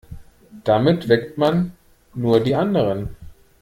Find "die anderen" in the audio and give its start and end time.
2.39-3.15